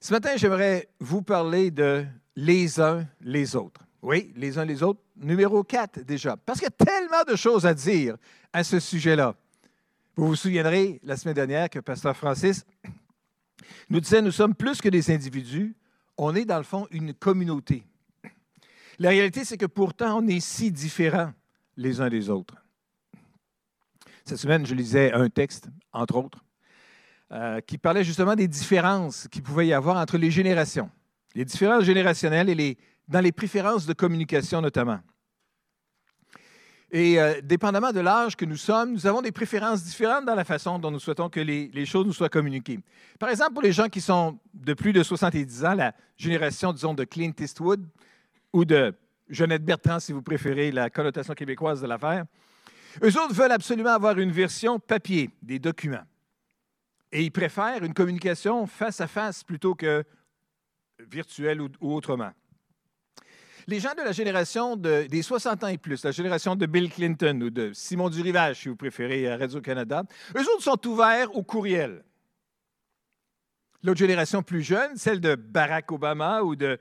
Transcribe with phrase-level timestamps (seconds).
[0.00, 2.06] Ce matin, j'aimerais vous parler de
[2.36, 3.80] les uns les autres.
[4.00, 7.66] Oui, les uns les autres, numéro 4 déjà, parce qu'il y a tellement de choses
[7.66, 8.16] à dire
[8.52, 9.34] à ce sujet-là.
[10.14, 12.64] Vous vous souviendrez la semaine dernière que Pasteur Francis
[13.90, 15.74] nous disait, nous sommes plus que des individus,
[16.16, 17.84] on est dans le fond une communauté.
[19.00, 21.32] La réalité, c'est que pourtant, on est si différents
[21.76, 22.54] les uns des autres.
[24.24, 26.44] Cette semaine, je lisais un texte, entre autres,
[27.30, 30.90] euh, qui parlait justement des différences qu'il pouvait y avoir entre les générations,
[31.34, 34.98] les différences générationnelles et les, dans les préférences de communication notamment.
[36.90, 40.44] Et euh, dépendamment de l'âge que nous sommes, nous avons des préférences différentes dans la
[40.44, 42.80] façon dont nous souhaitons que les, les, choses nous soient communiquées.
[43.18, 46.94] Par exemple, pour les gens qui sont de plus de 70 ans, la génération, disons,
[46.94, 47.86] de Clint Eastwood
[48.54, 48.94] ou de
[49.28, 52.24] Jeannette Bertrand, si vous préférez la connotation québécoise de l'affaire,
[53.02, 56.06] eux autres veulent absolument avoir une version papier des documents.
[57.12, 60.04] Et ils préfèrent une communication face à face plutôt que
[60.98, 62.32] virtuelle ou, autrement.
[63.66, 66.90] Les gens de la génération de, des 60 ans et plus, la génération de Bill
[66.90, 70.04] Clinton ou de Simon Durivage, si vous préférez, à Radio-Canada,
[70.36, 72.02] eux autres sont ouverts au courriel.
[73.82, 76.78] L'autre génération plus jeune, celle de Barack Obama ou de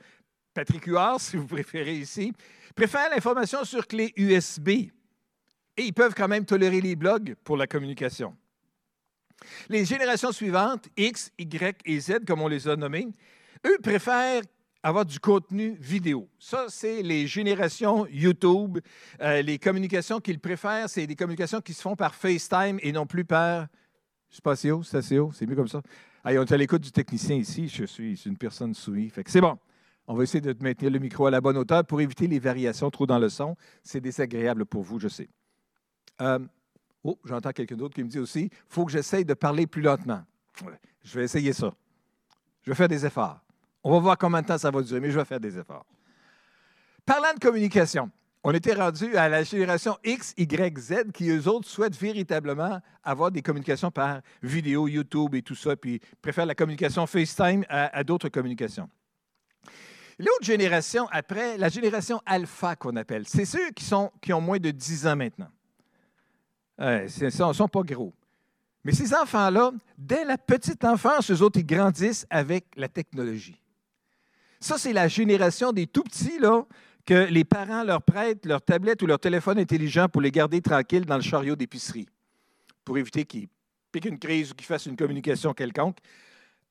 [0.53, 2.33] Patrick Huard, si vous préférez ici,
[2.75, 4.69] préfère l'information sur clé USB.
[4.69, 8.35] Et ils peuvent quand même tolérer les blogs pour la communication.
[9.69, 13.07] Les générations suivantes, X, Y et Z, comme on les a nommées,
[13.65, 14.41] eux préfèrent
[14.83, 16.29] avoir du contenu vidéo.
[16.39, 18.79] Ça, c'est les générations YouTube.
[19.21, 23.05] Euh, les communications qu'ils préfèrent, c'est des communications qui se font par FaceTime et non
[23.05, 23.67] plus par.
[24.29, 25.81] Sais pas c'est mieux comme ça.
[26.23, 27.67] Allez, on est à l'écoute du technicien ici.
[27.69, 29.13] Je suis une personne soumise.
[29.25, 29.57] C'est bon.
[30.07, 32.89] On va essayer de maintenir le micro à la bonne hauteur pour éviter les variations
[32.89, 33.55] trop dans le son.
[33.83, 35.29] C'est désagréable pour vous, je sais.
[36.21, 36.39] Euh,
[37.03, 39.81] oh, j'entends quelqu'un d'autre qui me dit aussi il faut que j'essaye de parler plus
[39.81, 40.23] lentement.
[41.03, 41.73] Je vais essayer ça.
[42.63, 43.39] Je vais faire des efforts.
[43.83, 45.85] On va voir combien de temps ça va durer, mais je vais faire des efforts.
[47.05, 48.11] Parlant de communication,
[48.43, 53.31] on était rendu à la génération X, Y, Z qui, eux autres, souhaitent véritablement avoir
[53.31, 58.29] des communications par vidéo, YouTube et tout ça, puis préfèrent la communication FaceTime à, d'autres
[58.29, 58.89] communications.
[60.19, 64.59] L'autre génération après, la génération alpha qu'on appelle, c'est ceux qui, sont, qui ont moins
[64.59, 65.49] de 10 ans maintenant.
[66.79, 68.13] Euh, ils ne sont pas gros.
[68.83, 73.59] Mais ces enfants-là, dès la petite enfance, eux autres, ils grandissent avec la technologie.
[74.59, 76.63] Ça, c'est la génération des tout petits, là,
[77.05, 81.05] que les parents leur prêtent leur tablette ou leur téléphone intelligent pour les garder tranquilles
[81.05, 82.07] dans le chariot d'épicerie,
[82.83, 83.47] pour éviter qu'ils
[83.91, 85.97] piquent une crise ou qu'ils fassent une communication quelconque.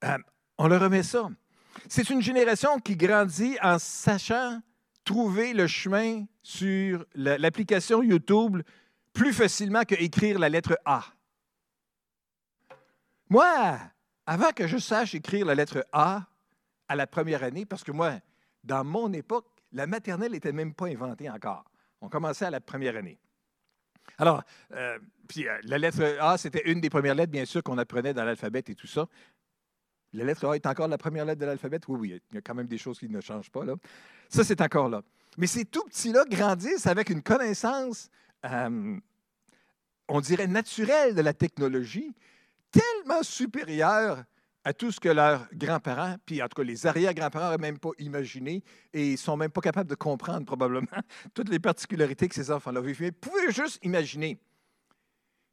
[0.05, 0.19] Euh,
[0.59, 1.29] on leur remet ça.
[1.89, 4.61] C'est une génération qui grandit en sachant
[5.05, 8.63] trouver le chemin sur l'application YouTube
[9.17, 11.03] plus facilement qu'écrire la lettre A.
[13.31, 13.79] Moi,
[14.27, 16.27] avant que je sache écrire la lettre A,
[16.87, 18.21] à la première année, parce que moi,
[18.63, 21.65] dans mon époque, la maternelle n'était même pas inventée encore.
[22.03, 23.19] On commençait à la première année.
[24.19, 24.99] Alors, euh,
[25.39, 28.65] euh, la lettre A, c'était une des premières lettres, bien sûr, qu'on apprenait dans l'alphabet
[28.69, 29.09] et tout ça.
[30.13, 31.81] La lettre A est encore la première lettre de l'alphabet?
[31.89, 33.65] Oui, oui, il y a quand même des choses qui ne changent pas.
[33.65, 33.77] Là.
[34.29, 35.03] Ça, c'est encore là.
[35.39, 38.11] Mais ces tout petits-là grandissent avec une connaissance,
[38.45, 38.99] euh,
[40.09, 42.15] on dirait, naturelle de la technologie,
[42.71, 44.25] tellement supérieure
[44.65, 47.91] à tout ce que leurs grands-parents, puis en tout cas les arrière-grands-parents n'auraient même pas
[47.99, 50.89] imaginé et ne sont même pas capables de comprendre probablement
[51.35, 53.01] toutes les particularités que ces enfants-là vivent.
[53.01, 54.41] Mais vous pouvez juste imaginer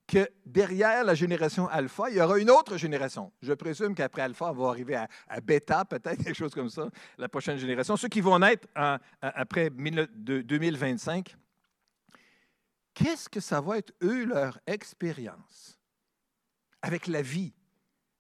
[0.08, 3.32] que derrière la génération alpha, il y aura une autre génération.
[3.42, 6.90] Je présume qu'après alpha, on va arriver à, à bêta, peut-être, quelque chose comme ça,
[7.20, 7.96] la prochaine génération.
[7.96, 8.68] Ceux qui vont naître
[9.22, 11.36] après 2025,
[12.94, 15.80] qu'est-ce que ça va être, eux, leur expérience
[16.81, 17.54] avec la vie?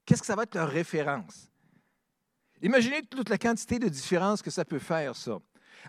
[0.05, 1.51] Qu'est-ce que ça va être leur référence?
[2.61, 5.39] Imaginez toute la quantité de différences que ça peut faire, ça.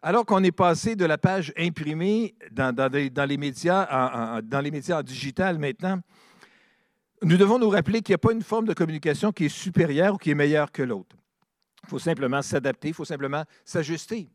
[0.03, 5.03] Alors qu'on est passé de la page imprimée dans, les, médias, dans les médias en
[5.03, 6.01] digital maintenant,
[7.23, 10.15] nous devons nous rappeler qu'il n'y a pas une forme de communication qui est supérieure
[10.15, 11.17] ou qui est meilleure que l'autre.
[11.85, 14.29] Il faut simplement s'adapter, il faut simplement s'ajuster.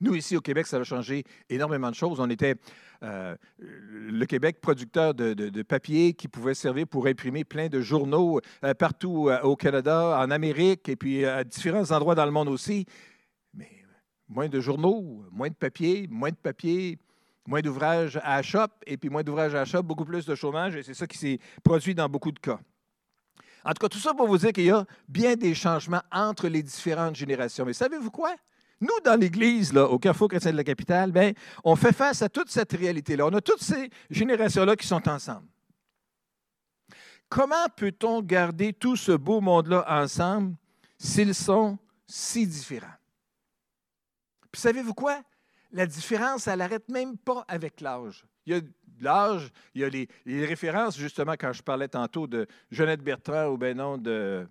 [0.00, 2.20] Nous, ici au Québec, ça a changé énormément de choses.
[2.20, 2.56] On était
[3.02, 8.74] euh, le Québec producteur de, papier qui pouvait servir pour imprimer plein de journaux euh,
[8.74, 12.86] partout euh, au Canada, en Amérique et puis à différents endroits dans le monde aussi.
[13.54, 13.70] Mais
[14.28, 16.98] moins de journaux, moins de papier, moins de papier,
[17.46, 18.42] moins d'ouvrages à
[18.86, 21.94] et puis moins d'ouvrages à beaucoup plus de chômage et c'est ça qui s'est produit
[21.94, 22.58] dans beaucoup de cas.
[23.64, 26.48] En tout cas, tout ça pour vous dire qu'il y a bien des changements entre
[26.48, 27.64] les différentes générations.
[27.64, 28.36] Mais savez-vous quoi?
[28.80, 31.34] Nous, dans l'Église, au Carrefour chrétien de la capitale, ben,
[31.64, 33.26] on fait face à toute cette réalité-là.
[33.26, 35.46] On a toutes ces générations-là qui sont ensemble.
[37.28, 40.56] Comment peut-on garder tout ce beau monde-là ensemble
[40.98, 42.86] s'ils sont si différents?
[44.52, 45.22] Puis savez-vous quoi?
[45.72, 48.24] La différence, elle n'arrête même pas avec l'âge.
[48.46, 48.60] Il y a
[49.00, 53.56] l'âge, il y a les, références, justement, quand je parlais tantôt de Jeannette Bertrand ou
[53.56, 54.46] ben non de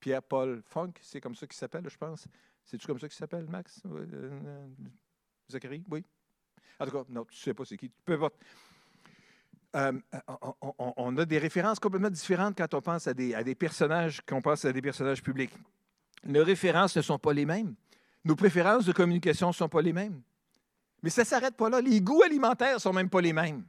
[0.00, 2.26] Pierre-Paul Funk, c'est comme ça qu'il s'appelle, je pense.
[2.66, 3.80] C'est-tu comme ça qu'il s'appelle, Max?
[3.86, 4.66] Euh, euh,
[5.48, 5.84] Zachary?
[5.88, 6.04] Oui.
[6.80, 7.90] En tout cas, non, tu ne sais pas c'est qui.
[8.04, 8.34] Peu importe.
[9.76, 9.92] Euh,
[10.78, 14.36] on, a des références complètement différentes quand on pense à des, à des personnages, quand
[14.36, 15.52] on pense à des personnages publics.
[16.24, 17.74] Nos références ne sont pas les mêmes.
[18.24, 20.20] Nos préférences de communication ne sont pas les mêmes.
[21.02, 21.80] Mais ça ne s'arrête pas là.
[21.80, 23.64] Les goûts alimentaires ne sont même pas les mêmes.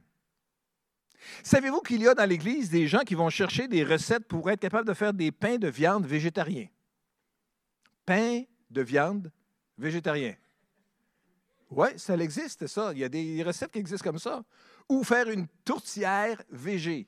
[1.42, 4.60] Savez-vous qu'il y a dans l'Église des gens qui vont chercher des recettes pour être
[4.60, 6.68] capables de faire des pains de viande végétariens?
[8.06, 9.32] Pain de viande
[9.76, 10.34] végétarien.
[11.70, 12.92] Oui, ça existe, ça.
[12.92, 14.42] Il y a des recettes qui existent comme ça.
[14.88, 17.06] Ou faire une tourtière végé.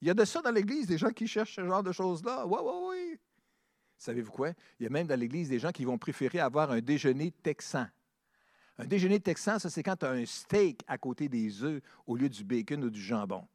[0.00, 2.46] Il y a de ça dans l'Église, des gens qui cherchent ce genre de choses-là.
[2.46, 3.20] Oui, oui, oui.
[3.98, 4.50] Savez-vous quoi?
[4.80, 7.86] Il y a même dans l'Église des gens qui vont préférer avoir un déjeuner texan.
[8.78, 12.16] Un déjeuner texan, ça, c'est quand tu as un steak à côté des œufs au
[12.16, 13.46] lieu du bacon ou du jambon.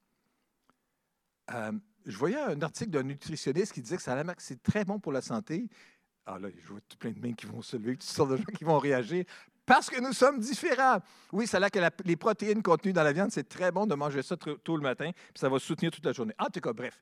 [1.52, 1.74] Euh,
[2.06, 4.04] je voyais un article d'un nutritionniste qui disait que
[4.38, 5.68] c'est très bon pour la santé,
[6.28, 8.38] ah là, je vois tout plein de mains qui vont se lever, toutes sortes de
[8.38, 9.24] gens qui vont réagir.
[9.66, 11.00] Parce que nous sommes différents.
[11.32, 14.22] Oui, c'est là que les protéines contenues dans la viande, c'est très bon de manger
[14.22, 16.34] ça tôt le matin, puis ça va soutenir toute la journée.
[16.38, 17.02] En tout cas, bref.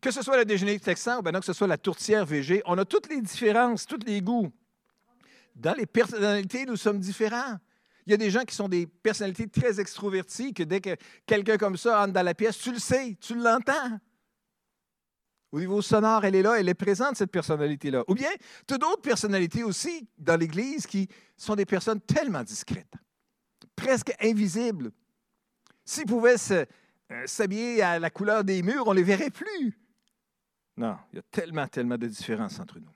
[0.00, 2.76] Que ce soit le déjeuner texan ou bien que ce soit la tourtière végé, on
[2.78, 4.52] a toutes les différences, tous les goûts.
[5.54, 7.58] Dans les personnalités, nous sommes différents.
[8.06, 10.96] Il y a des gens qui sont des personnalités très extroverties, que dès que
[11.26, 13.98] quelqu'un comme ça entre dans la pièce, tu le sais, tu l'entends.
[15.50, 18.04] Au niveau sonore, elle est là, elle est présente, cette personnalité-là.
[18.08, 18.28] Ou bien,
[18.66, 22.94] tu as d'autres personnalités aussi dans l'Église qui sont des personnes tellement discrètes,
[23.74, 24.90] presque invisibles.
[25.86, 26.66] S'ils pouvaient euh,
[27.24, 29.78] s'habiller à la couleur des murs, on ne les verrait plus.
[30.76, 32.92] Non, il y a tellement, tellement de différences entre nous.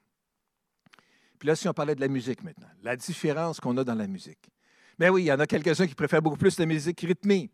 [1.39, 4.07] Puis là, si on parlait de la musique maintenant, la différence qu'on a dans la
[4.07, 4.51] musique.
[4.99, 7.51] Mais ben oui, il y en a quelques-uns qui préfèrent beaucoup plus la musique rythmée.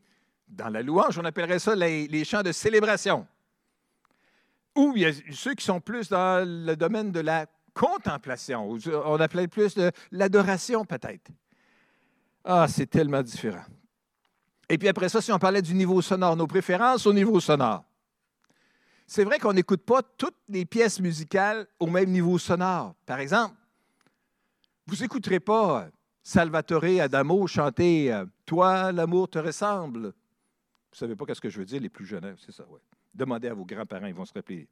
[0.48, 3.26] Dans la louange, on appellerait ça les chants de célébration.
[4.78, 9.18] Ou il y a ceux qui sont plus dans le domaine de la contemplation, on
[9.18, 9.76] appelait plus
[10.12, 11.32] l'adoration peut-être.
[12.44, 13.64] Ah, c'est tellement différent.
[14.68, 17.84] Et puis après ça, si on parlait du niveau sonore, nos préférences au niveau sonore.
[19.04, 22.94] C'est vrai qu'on n'écoute pas toutes les pièces musicales au même niveau sonore.
[23.04, 23.56] Par exemple,
[24.86, 25.88] vous n'écouterez pas
[26.22, 30.02] Salvatore Adamo chanter euh, Toi, l'amour te ressemble.
[30.02, 32.36] Vous ne savez pas ce que je veux dire, les plus jeunes, hein?
[32.38, 32.78] c'est ça, oui.
[33.18, 34.68] Demandez à vos grands-parents, ils vont se rappeler.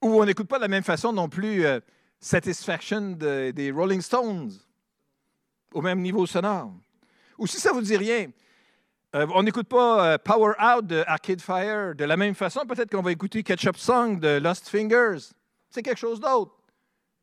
[0.00, 1.80] Ou on n'écoute pas de la même façon non plus euh,
[2.20, 4.52] Satisfaction des Rolling Stones,
[5.74, 6.72] au même niveau sonore.
[7.38, 8.28] Ou si ça ne vous dit rien,
[9.16, 12.60] euh, on n'écoute pas euh, Power Out de Arcade Fire de la même façon.
[12.66, 15.32] Peut-être qu'on va écouter Ketchup Song de Lost Fingers.
[15.70, 16.52] C'est quelque chose d'autre.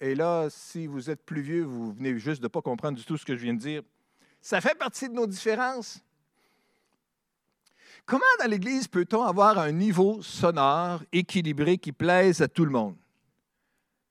[0.01, 3.05] Et là, si vous êtes plus vieux, vous venez juste de ne pas comprendre du
[3.05, 3.81] tout ce que je viens de dire.
[4.41, 6.01] Ça fait partie de nos différences.
[8.07, 12.95] Comment dans l'Église peut-on avoir un niveau sonore équilibré qui plaise à tout le monde?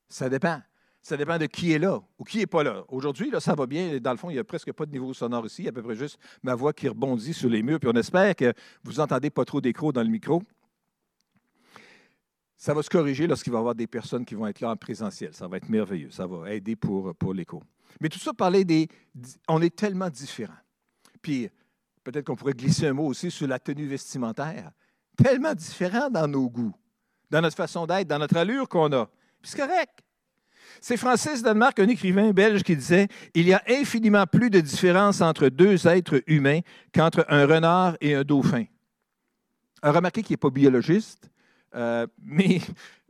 [0.06, 0.60] Ça dépend.
[1.00, 2.84] Ça dépend de qui est là ou qui n'est pas là.
[2.88, 3.98] Aujourd'hui, là, ça va bien.
[3.98, 5.62] Dans le fond, il n'y a presque pas de niveau sonore ici.
[5.62, 7.80] Il y a à peu près juste ma voix qui rebondit sur les murs.
[7.80, 8.52] Puis on espère que
[8.84, 10.42] vous n'entendez pas trop d'écho dans le micro.
[12.58, 14.76] Ça va se corriger lorsqu'il va y avoir des personnes qui vont être là en
[14.76, 15.32] présentiel.
[15.32, 16.10] Ça va être merveilleux.
[16.10, 17.62] Ça va aider pour, pour l'écho.
[18.02, 18.88] Mais tout ça, parler des.
[19.48, 20.52] On est tellement différents.
[21.22, 21.48] Puis
[22.06, 24.70] peut-être qu'on pourrait glisser un mot aussi sur la tenue vestimentaire.
[25.16, 26.74] Tellement différent dans nos goûts,
[27.30, 29.06] dans notre façon d'être, dans notre allure qu'on a.
[29.42, 29.98] Puis c'est correct.
[30.80, 35.20] C'est Francis Danemark, un écrivain belge, qui disait Il y a infiniment plus de différence
[35.20, 36.60] entre deux êtres humains
[36.94, 38.64] qu'entre un renard et un dauphin.
[39.82, 41.28] Remarquez qu'il n'est pas biologiste,
[41.74, 42.60] euh, mais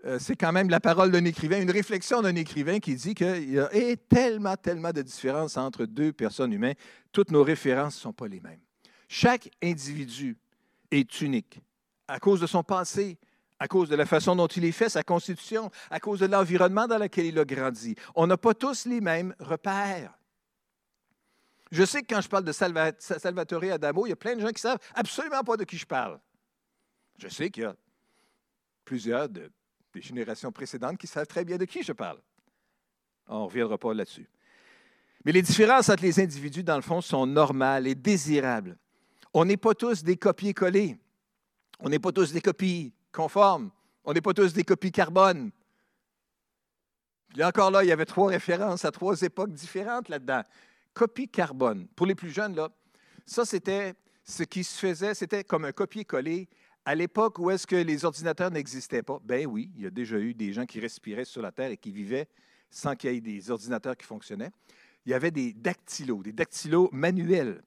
[0.07, 3.53] euh, c'est quand même la parole d'un écrivain, une réflexion d'un écrivain qui dit qu'il
[3.53, 3.69] y a
[4.09, 6.77] tellement, tellement de différence entre deux personnes humaines.
[7.13, 8.61] Toutes nos références ne sont pas les mêmes.
[9.09, 10.37] Chaque individu
[10.91, 11.61] est unique
[12.09, 13.19] à cause de son passé,
[13.59, 16.87] à cause de la façon dont il est fait, sa constitution, à cause de l'environnement
[16.87, 17.97] dans lequel il a grandi.
[18.15, 20.17] On n'a pas tous les mêmes repères.
[21.73, 24.49] Je sais que quand je parle de Salvatore Adamo, il y a plein de gens
[24.49, 26.21] qui ne savent absolument pas de qui je parle.
[27.19, 27.75] Je sais qu'il y a
[28.85, 29.51] plusieurs des
[29.95, 32.21] générations précédentes qui savent très bien de qui je parle.
[33.27, 34.29] On ne reviendra pas là-dessus.
[35.25, 38.77] Mais les différences entre les individus, dans le fond, sont normales et désirables.
[39.39, 40.97] On n'est pas tous des copier-coller.
[41.81, 43.71] On n'est pas tous des copies conformes.
[44.03, 45.51] On n'est pas tous des copies carbone.
[47.29, 50.41] Puis encore là, il y avait trois références à trois époques différentes là-dedans.
[50.95, 51.87] Copie carbone.
[51.89, 52.71] Pour les plus jeunes, là,
[53.27, 53.93] ça, c'était
[54.25, 56.49] ce qui se faisait, c'était comme un copier-coller
[56.87, 60.19] À l'époque où est-ce que les ordinateurs n'existaient pas, ben oui, il y a déjà
[60.19, 62.27] eu des gens qui respiraient sur la Terre et qui vivaient
[62.71, 64.51] sans qu'il y ait des ordinateurs qui fonctionnaient.
[65.07, 67.63] Il y avait des dactylos, des dactylos manuels.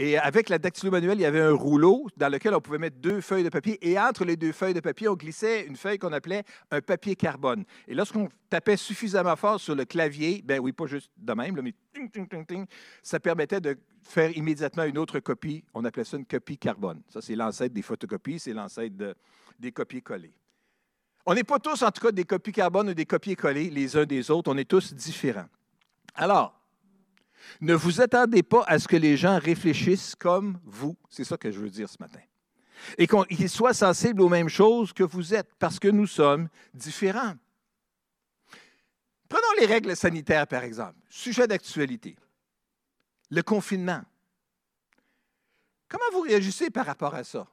[0.00, 2.98] Et avec la dactylo manuelle, il y avait un rouleau dans lequel on pouvait mettre
[2.98, 3.78] deux feuilles de papier.
[3.86, 7.16] Et entre les deux feuilles de papier, on glissait une feuille qu'on appelait un papier
[7.16, 7.64] carbone.
[7.88, 11.74] Et lorsqu'on tapait suffisamment fort sur le clavier, ben oui, pas juste de même, mais
[11.92, 12.66] ting, ting, ting, ting,
[13.02, 15.64] ça permettait de faire immédiatement une autre copie.
[15.74, 17.02] On appelait ça une copie carbone.
[17.08, 19.16] Ça, c'est l'ancêtre des photocopies, c'est l'ancêtre
[19.58, 20.32] des copies collées.
[21.26, 23.96] On n'est pas tous, en tout cas, des copies carbone ou des copies collées les
[23.96, 24.50] uns des autres.
[24.50, 25.48] On est tous différents.
[26.14, 26.57] Alors,
[27.60, 30.96] ne vous attendez pas à ce que les gens réfléchissent comme vous.
[31.10, 32.20] C'est ça que je veux dire ce matin.
[32.96, 37.34] Et qu'ils soient sensibles aux mêmes choses que vous êtes, parce que nous sommes différents.
[39.28, 40.98] Prenons les règles sanitaires, par exemple.
[41.08, 42.16] Sujet d'actualité.
[43.30, 44.02] Le confinement.
[45.88, 47.46] Comment vous réagissez par rapport à ça?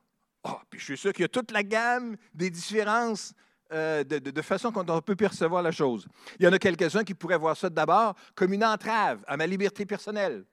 [0.43, 3.33] Oh, puis je suis sûr qu'il y a toute la gamme des différences
[3.71, 6.07] euh, de, façon qu'on peut percevoir la chose.
[6.39, 9.47] Il y en a quelques-uns qui pourraient voir ça d'abord comme une entrave à ma
[9.47, 10.45] liberté personnelle.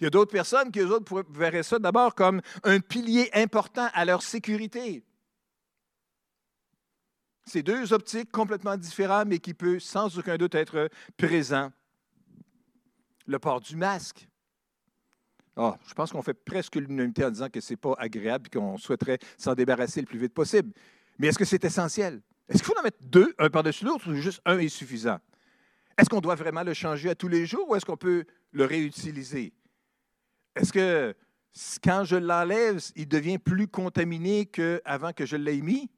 [0.00, 3.88] Il y a d'autres personnes qui, eux autres, verraient ça d'abord comme un pilier important
[3.94, 5.04] à leur sécurité.
[7.46, 11.70] C'est deux optiques complètement différentes, mais qui peuvent sans aucun doute être présents.
[13.26, 14.28] Le port du masque.
[15.56, 18.58] Oh, je pense qu'on fait presque l'unanimité en disant que ce n'est pas agréable et
[18.58, 20.72] qu'on souhaiterait s'en débarrasser le plus vite possible.
[21.18, 22.20] Mais est-ce que c'est essentiel?
[22.48, 25.18] Est-ce qu'il faut en mettre deux, un par-dessus l'autre, ou juste un est suffisant?
[25.96, 28.64] Est-ce qu'on doit vraiment le changer à tous les jours ou est-ce qu'on peut le
[28.64, 29.52] réutiliser?
[30.56, 31.14] Est-ce que
[31.82, 35.88] quand je l'enlève, il devient plus contaminé qu'avant que je l'ai mis?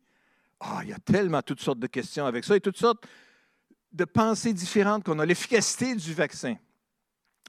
[0.61, 3.07] Ah, il y a tellement toutes sortes de questions avec ça et toutes sortes
[3.93, 5.27] de pensées différentes qu'on a.
[5.27, 6.57] L'efficacité du vaccin,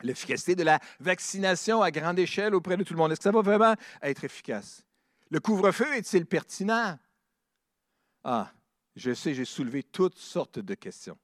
[0.03, 3.11] l'efficacité de la vaccination à grande échelle auprès de tout le monde.
[3.11, 4.83] Est-ce que ça va vraiment être efficace?
[5.29, 6.97] Le couvre-feu est-il pertinent?
[8.29, 8.51] Ah,
[8.93, 11.17] je sais, j'ai soulevé toutes sortes de questions.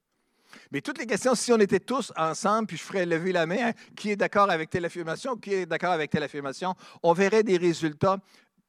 [0.72, 3.58] Mais toutes les questions, si on était tous ensemble, puis je ferais lever la main,
[3.68, 7.44] hein, qui est d'accord avec telle affirmation, qui est d'accord avec telle affirmation, on verrait
[7.44, 8.20] des résultats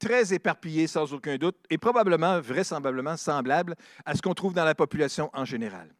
[0.00, 4.75] très éparpillés sans aucun doute et probablement, vraisemblablement, semblables à ce qu'on trouve dans la
[4.75, 5.95] population en général.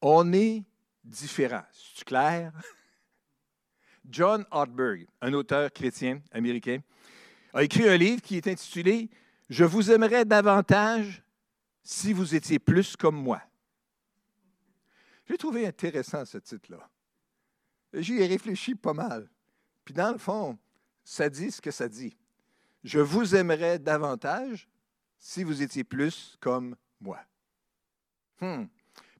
[0.00, 0.64] On est
[1.04, 1.66] différents.
[1.72, 2.50] C'est clair?
[4.10, 6.80] John Ortberg, un auteur chrétien américain,
[7.54, 9.08] a écrit un livre qui est intitulé
[9.48, 11.22] je vous aimerais davantage
[11.82, 13.42] si vous étiez plus comme moi.
[15.28, 16.88] J'ai trouvé intéressant ce titre-là.
[17.94, 19.28] J'y ai réfléchi pas mal.
[19.84, 20.58] Puis dans le fond,
[21.04, 22.16] ça dit ce que ça dit.
[22.84, 24.68] Je vous aimerais davantage
[25.18, 27.20] si vous étiez plus comme moi.
[28.40, 28.64] Hmm.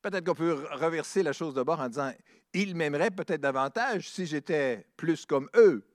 [0.00, 2.12] Peut-être qu'on peut reverser la chose de bord en disant,
[2.52, 5.87] ils m'aimeraient peut-être davantage si j'étais plus comme eux.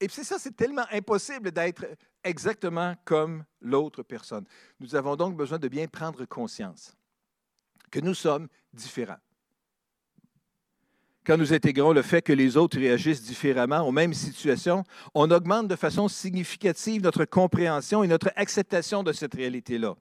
[0.00, 1.86] Et c'est ça, c'est tellement impossible d'être
[2.22, 4.44] exactement comme l'autre personne.
[4.78, 6.94] Nous avons donc besoin de bien prendre conscience
[7.90, 9.18] que nous sommes différents.
[11.24, 15.66] Quand nous intégrons le fait que les autres réagissent différemment aux mêmes situations, on augmente
[15.66, 19.96] de façon significative notre compréhension et notre acceptation de cette réalité-là.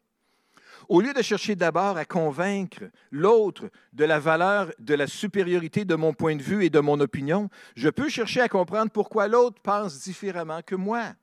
[0.88, 5.96] Au lieu de chercher d'abord à convaincre l'autre de la valeur, de la supériorité de
[5.96, 9.62] mon point de vue et de mon opinion, je peux chercher à comprendre pourquoi l'autre
[9.62, 11.14] pense différemment que moi.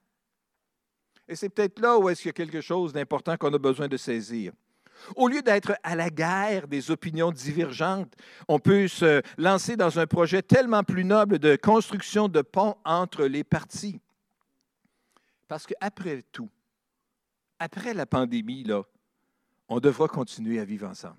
[1.28, 3.88] Et c'est peut-être là où est-ce qu'il y a quelque chose d'important qu'on a besoin
[3.88, 4.52] de saisir.
[5.16, 8.14] Au lieu d'être à la guerre des opinions divergentes,
[8.48, 13.24] on peut se lancer dans un projet tellement plus noble de construction de ponts entre
[13.24, 14.00] les parties.
[15.48, 16.48] Parce qu'après tout,
[17.58, 18.82] après la pandémie, là,
[19.72, 21.16] on devra continuer à vivre ensemble.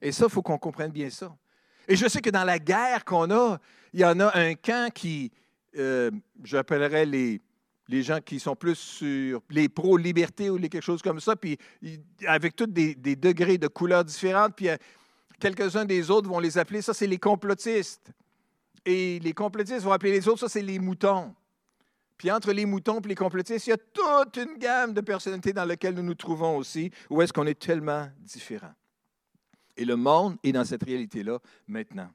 [0.00, 1.34] Et ça, il faut qu'on comprenne bien ça.
[1.88, 3.58] Et je sais que dans la guerre qu'on a,
[3.92, 5.32] il y en a un camp qui,
[5.76, 6.10] euh,
[6.44, 7.40] j'appellerais les,
[8.02, 11.58] gens qui sont plus sur les pro-liberté ou les quelque chose comme ça, puis
[12.26, 14.76] avec tous des, degrés de couleurs différentes, puis euh,
[15.40, 18.12] quelques-uns des autres vont les appeler, ça c'est les complotistes.
[18.86, 21.34] Et les complotistes vont appeler les autres, ça c'est les moutons.
[22.16, 25.52] Puis entre les moutons et les complotistes, il y a toute une gamme de personnalités
[25.52, 28.74] dans lesquelles nous nous trouvons aussi, où est-ce qu'on est tellement différents.
[29.76, 32.08] Et le monde est dans cette réalité-là maintenant.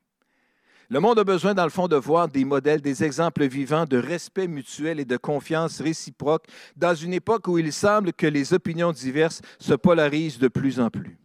[0.92, 3.98] Le monde a besoin, dans le fond, de voir des modèles, des exemples vivants de
[3.98, 8.92] respect mutuel et de confiance réciproque dans une époque où il semble que les opinions
[8.92, 11.20] diverses se polarisent de plus en plus.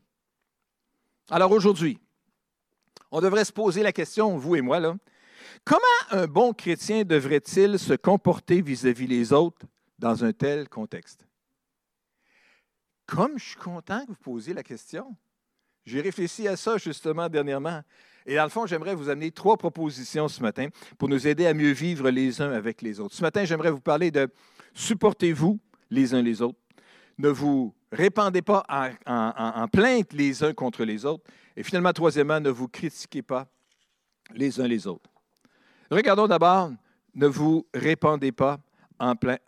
[1.31, 1.99] Alors aujourd'hui,
[3.11, 4.97] on devrait se poser la question, vous et moi, là,
[5.65, 9.67] comment un bon chrétien devrait-il se comporter vis-à-vis des autres
[9.99, 11.27] dans un tel contexte?
[13.07, 15.15] Comme je suis content que vous posiez la question,
[15.87, 17.83] J'ai réfléchi à ça justement dernièrement.
[18.25, 21.53] Et dans le fond, j'aimerais vous amener trois propositions ce matin pour nous aider à
[21.53, 23.15] mieux vivre les uns avec les autres.
[23.15, 24.33] Ce matin, j'aimerais vous parler de
[24.73, 26.59] supportez-vous les uns les autres.
[27.19, 28.65] Ne vous répandez pas
[29.07, 31.25] en, plainte les uns contre les autres.
[31.55, 33.47] Et finalement, troisièmement, ne vous critiquez pas
[34.33, 35.11] les uns les autres.
[35.95, 36.73] Regardons d'abord,
[37.15, 38.59] ne vous répandez pas
[38.99, 39.39] en plein.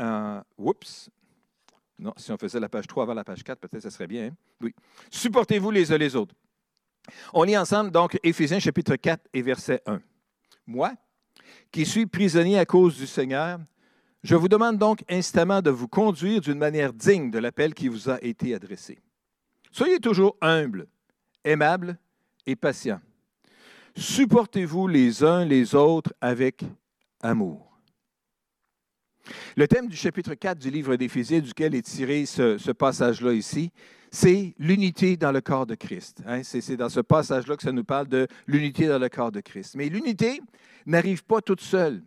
[0.56, 1.10] oups.
[1.98, 4.26] Non, si on faisait la page 3 avant la page 4, peut-être ça serait bien.
[4.26, 4.36] Hein?
[4.60, 4.72] Oui.
[5.10, 6.36] Supportez-vous les uns les autres.
[7.32, 10.00] On lit ensemble donc Éphésiens chapitre 4 et verset 1.
[10.68, 10.92] Moi,
[11.72, 13.58] qui suis prisonnier à cause du Seigneur,
[14.22, 18.08] je vous demande donc instamment de vous conduire d'une manière digne de l'appel qui vous
[18.08, 19.00] a été adressé.
[19.72, 20.86] Soyez toujours humble,
[21.42, 21.98] aimable
[22.46, 23.00] et patient.
[23.96, 26.62] Supportez-vous les uns les autres avec
[27.22, 27.80] amour.
[29.56, 33.72] Le thème du chapitre 4 du livre d'Éphésiens, duquel est tiré ce, passage-là ici,
[34.10, 36.22] c'est l'unité dans le corps de Christ.
[36.26, 36.42] Hein.
[36.42, 39.74] C'est dans ce passage-là que ça nous parle de l'unité dans le corps de Christ.
[39.76, 40.42] Mais l'unité
[40.84, 42.02] n'arrive pas toute seule.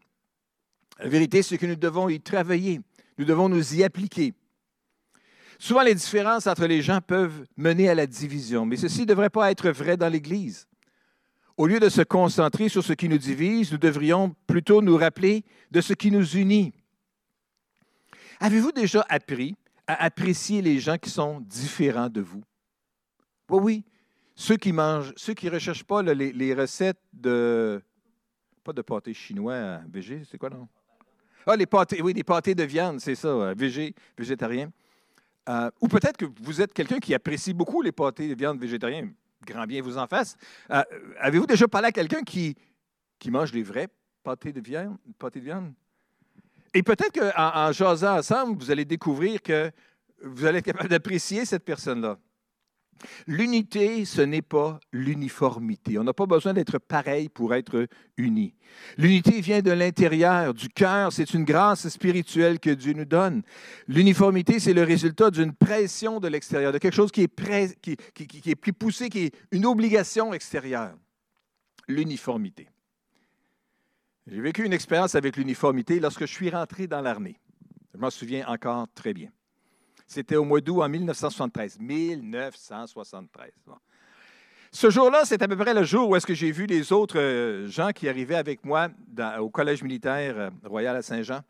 [0.99, 2.81] La vérité, c'est que nous devons y travailler.
[3.17, 4.33] Nous devons nous y appliquer.
[5.57, 9.31] Souvent, les différences entre les gens peuvent mener à la division, mais ceci ne devrait
[9.31, 10.68] pas être vrai dans l'Église.
[11.59, 15.43] Au lieu de se concentrer sur ce qui nous divise, nous devrions plutôt nous rappeler
[15.71, 16.71] de ce qui nous unit.
[18.39, 22.41] Avez-vous déjà appris à apprécier les gens qui sont différents de vous?
[23.49, 23.85] Oui, oui.
[24.35, 27.81] Ceux qui mangent, ceux qui ne recherchent pas les, recettes de.
[28.63, 30.65] Pas de pâté chinois VG, c'est quoi, non?
[31.45, 34.71] Ah, les pâtés, oui, des pâtés de viande, c'est ça, VG, végétarien.
[35.49, 39.09] Euh, ou peut-être que vous êtes quelqu'un qui apprécie beaucoup les pâtés de viande végétariens
[39.45, 40.35] grand bien vous en fasse.
[40.71, 40.83] Euh,
[41.19, 42.55] avez-vous déjà parlé à quelqu'un qui,
[43.27, 43.87] mange des vrais
[44.23, 44.97] pâtés de viande?
[45.17, 45.73] Pâtés de viande?
[46.73, 49.71] Et peut-être qu'en en jasant ensemble, vous allez découvrir que
[50.21, 52.17] vous allez être capable d'apprécier cette personne-là.
[53.27, 55.97] L'unité, ce n'est pas l'uniformité.
[55.97, 57.87] On n'a pas besoin d'être pareil pour être
[58.17, 58.53] unis.
[58.97, 61.11] L'unité vient de l'intérieur, du cœur.
[61.11, 63.41] C'est une grâce spirituelle que Dieu nous donne.
[63.87, 68.51] L'uniformité, c'est le résultat d'une pression de l'extérieur, de quelque chose qui est, qui, qui
[68.51, 70.95] est plus poussé, qui est une obligation extérieure.
[71.87, 72.69] L'uniformité.
[74.27, 77.39] J'ai vécu une expérience avec l'uniformité lorsque je suis rentré dans l'armée.
[77.93, 79.29] Je m'en souviens encore très bien.
[80.09, 81.77] C'était au mois d'août en 1973.
[81.79, 83.51] 1973.
[84.71, 87.19] Ce jour-là, c'est à peu près le jour où est-ce que j'ai vu les autres
[87.19, 88.87] euh, gens qui arrivaient avec moi
[89.39, 91.41] au Collège militaire euh, royal à Saint-Jean,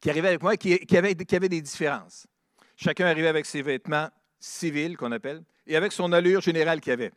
[0.00, 2.28] qui arrivaient avec moi, qui, qui, avaient, des différences.
[2.76, 4.08] Chacun arrivait avec ses vêtements
[4.38, 7.12] civils, qu'on appelle, et avec son allure générale qu'il avait.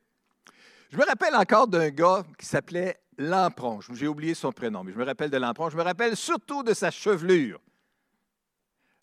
[0.89, 3.80] Je me rappelle encore d'un gars qui s'appelait Lampron.
[3.93, 5.70] J'ai oublié son prénom, mais je me rappelle de Lampron.
[5.70, 7.60] Je me rappelle surtout de sa chevelure.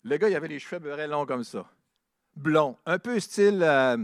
[0.05, 1.67] Le gars, il avait les cheveux très longs comme ça.
[2.35, 2.77] Blond.
[2.85, 3.97] Un peu style euh,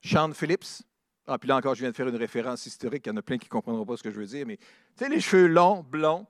[0.00, 0.84] Sean Phillips.
[1.26, 3.04] Ah, puis là encore, je viens de faire une référence historique.
[3.06, 4.46] Il y en a plein qui ne comprendront pas ce que je veux dire.
[4.46, 4.64] Mais tu
[4.94, 6.28] sais, les cheveux longs, blonds.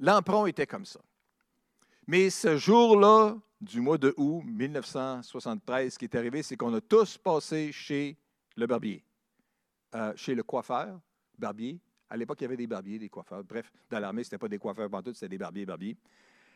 [0.00, 0.98] L'emprunt était comme ça.
[2.08, 6.80] Mais ce jour-là, du mois de août 1973, ce qui est arrivé, c'est qu'on a
[6.80, 8.18] tous passé chez
[8.56, 9.04] le barbier,
[9.94, 10.98] euh, chez le coiffeur,
[11.38, 11.78] barbier.
[12.08, 13.44] À l'époque, il y avait des barbiers, des coiffeurs.
[13.44, 15.96] Bref, dans l'armée, ce n'était pas des coiffeurs tout, c'était des barbiers, barbiers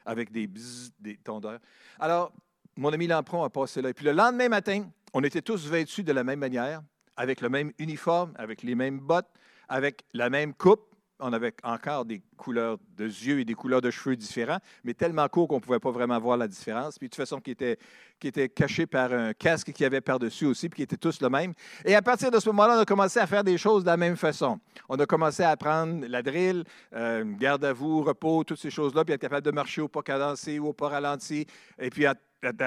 [0.04, 1.60] avec des bzzz, tondeurs.
[1.98, 2.32] Alors,
[2.76, 3.90] mon ami Lampron a passé là.
[3.90, 6.82] Et puis le lendemain matin, on était tous vêtus de la même manière,
[7.16, 9.30] avec le même uniforme, avec les mêmes bottes,
[9.68, 13.90] avec la même coupe, on avait encore des couleurs de yeux et des couleurs de
[13.90, 16.98] cheveux différents, mais tellement courts qu'on ne pouvait pas vraiment voir la différence.
[16.98, 17.78] Puis de toute façon, qui était,
[18.18, 21.52] qui caché par un casque qui avait par-dessus aussi, puis qui étaient tous le même.
[21.84, 23.96] Et à partir de ce moment-là, on a commencé à faire des choses de la
[23.96, 24.58] même façon.
[24.88, 29.04] On a commencé à apprendre la drill, euh, garde à vous, repos, toutes ces choses-là,
[29.04, 31.46] puis être capable de marcher au pas cadencé ou au pas ralenti,
[31.78, 32.14] et puis à,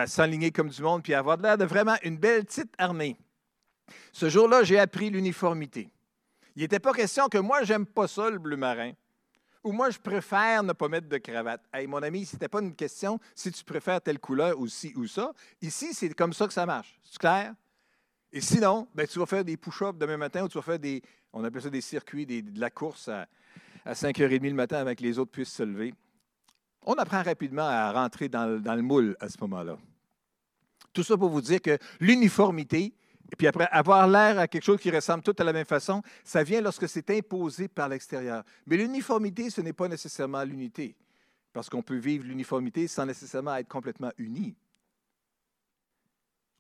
[0.07, 3.17] s'enligner comme du monde, puis avoir l'air de vraiment une belle petite armée.
[4.11, 5.89] Ce jour-là, j'ai appris l'uniformité.
[6.57, 8.93] Il n'était pas question que moi, j'aime pas ça, le bleu marin.
[9.63, 11.63] Ou moi, je préfère ne pas mettre de cravate.
[11.71, 14.91] Hey, mon ami, ce n'était pas une question si tu préfères telle couleur ou ci
[14.95, 15.33] ou ça.
[15.61, 16.99] Ici, c'est comme ça que ça marche.
[17.03, 17.53] C'est clair?
[18.33, 21.03] Et sinon, ben, tu vas faire des push-ups demain matin ou tu vas faire des,
[21.31, 23.27] on appelle ça des circuits, de la course à,
[23.85, 25.93] 5h30 le matin avec les autres puissent se lever.
[26.87, 29.77] On apprend rapidement à rentrer dans, le moule à ce moment-là.
[30.91, 32.95] Tout ça pour vous dire que l'uniformité,
[33.35, 36.43] puis après, avoir l'air à quelque chose qui ressemble tout à la même façon, ça
[36.43, 38.43] vient lorsque c'est imposé par l'extérieur.
[38.65, 40.95] Mais l'uniformité, ce n'est pas nécessairement l'unité,
[41.51, 44.55] parce qu'on peut vivre l'uniformité sans nécessairement être complètement uni.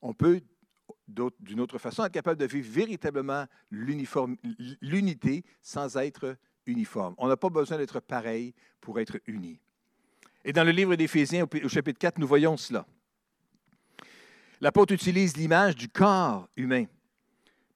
[0.01, 0.41] On peut,
[1.07, 7.15] d'une autre façon, être capable de vivre véritablement l'unité sans être uniforme.
[7.17, 9.59] On n'a pas besoin d'être pareil pour être uni.
[10.43, 12.85] Et dans le livre d'Éphésiens, au chapitre 4, nous voyons cela.
[14.61, 16.85] L'apôtre utilise l'image du corps humain.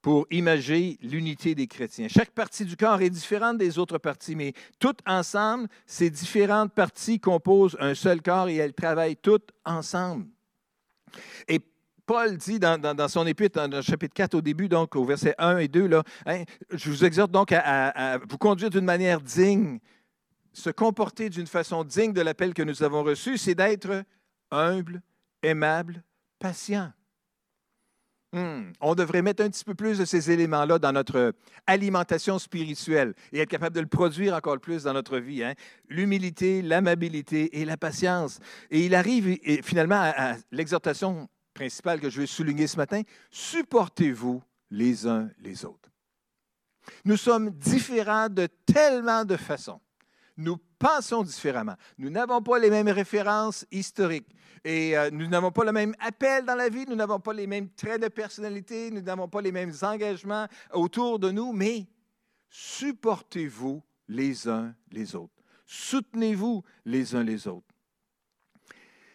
[0.01, 2.07] pour imager l'unité des chrétiens.
[2.07, 7.19] Chaque partie du corps est différente des autres parties, mais toutes ensemble, ces différentes parties
[7.19, 10.25] composent un seul corps et elles travaillent toutes ensemble.
[11.47, 11.59] Et
[12.05, 15.59] Paul dit dans, son épître, dans le chapitre 4 au début, donc au verset 1
[15.59, 19.79] et 2, là, hein, je vous exhorte donc à, vous conduire d'une manière digne,
[20.51, 24.03] se comporter d'une façon digne de l'appel que nous avons reçu, c'est d'être
[24.49, 25.01] humble,
[25.43, 26.03] aimable,
[26.41, 26.91] patient.
[28.33, 31.33] Hmm, on devrait mettre un petit peu plus de ces éléments-là dans notre
[31.67, 35.43] alimentation spirituelle et être capable de le produire encore plus dans notre vie.
[35.43, 35.53] Hein.
[35.89, 38.39] L'humilité, l'amabilité et la patience.
[38.69, 45.05] Et il arrive finalement à l'exhortation principale que je vais souligner ce matin, supportez-vous les
[45.05, 45.89] uns les autres.
[47.03, 49.81] Nous sommes différents de tellement de façons.
[50.41, 51.75] Nous pensons différemment.
[51.97, 54.27] Nous n'avons pas les mêmes références historiques
[54.63, 57.47] et euh, nous n'avons pas le même appel dans la vie, nous n'avons pas les
[57.47, 61.87] mêmes traits de personnalité, nous n'avons pas les mêmes engagements autour de nous, mais
[62.49, 65.33] supportez-vous les uns les autres.
[65.65, 67.67] Soutenez-vous les uns les autres.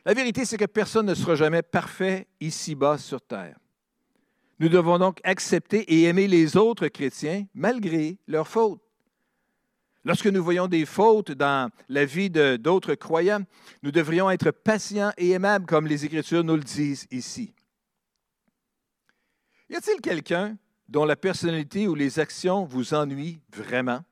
[0.05, 3.59] La vérité, c'est que personne ne sera jamais parfait ici-bas sur terre.
[4.59, 8.86] Nous devons donc accepter et aimer les autres chrétiens malgré leurs fautes.
[10.07, 13.43] Lorsque nous voyons des fautes dans la vie d'autres croyants,
[13.83, 17.53] nous devrions être patients et aimables comme les Écritures nous le disent ici.
[19.69, 20.57] Y a-t-il quelqu'un
[20.89, 24.05] dont la personnalité ou les actions vous ennuient vraiment?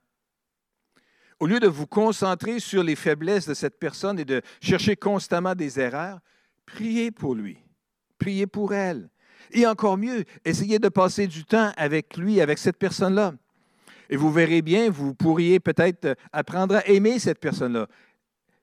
[1.38, 5.54] Au lieu de vous concentrer sur les faiblesses de cette personne et de chercher constamment
[5.54, 6.18] des erreurs,
[6.66, 7.56] priez pour lui,
[8.18, 9.08] priez pour elle.
[9.52, 13.34] Et encore mieux, essayez de passer du temps avec lui, avec cette personne-là.
[14.10, 17.86] Et vous verrez bien, vous pourriez peut-être apprendre à aimer cette personne-là.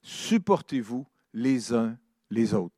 [0.02, 1.98] Supportez-vous les uns
[2.30, 2.76] les autres.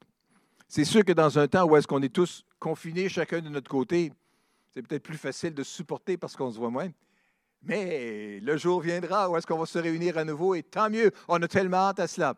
[0.67, 3.69] C'est sûr que dans un temps où est-ce qu'on est tous confinés chacun de notre
[3.69, 4.11] côté,
[4.73, 6.89] c'est peut-être plus facile de supporter parce qu'on se voit moins.
[7.61, 11.11] Mais le jour viendra où est-ce qu'on va se réunir à nouveau et tant mieux,
[11.27, 12.35] on a tellement hâte à cela.